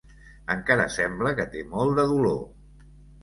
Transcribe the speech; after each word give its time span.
Encara 0.53 0.87
sembla 0.95 1.33
que 1.41 1.45
té 1.55 1.63
molt 1.75 2.01
de 2.01 2.07
dolor. 2.13 2.39